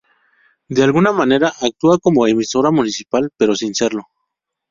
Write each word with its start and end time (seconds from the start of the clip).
De 0.67 0.81
alguna 0.81 1.11
manera 1.11 1.53
actúa 1.67 1.99
como 1.99 2.25
emisora 2.25 2.71
municipal 2.71 3.29
pero 3.37 3.53
sin 3.55 3.75
serlo. 3.79 4.05